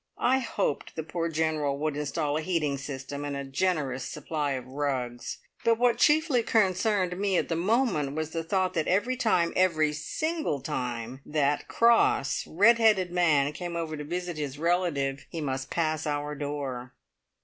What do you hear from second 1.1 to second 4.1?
General would instal a heating system and a generous